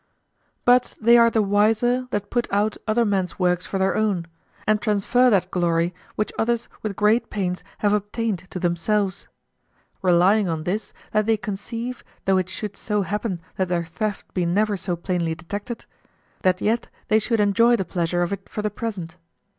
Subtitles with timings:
[0.65, 4.25] But they are the wiser that put out other men's works for their own,
[4.65, 9.27] and transfer that glory which others with great pains have obtained to themselves;
[10.01, 14.43] relying on this, that they conceive, though it should so happen that their theft be
[14.43, 15.85] never so plainly detected,
[16.41, 19.17] that yet they should enjoy the pleasure of it for the present.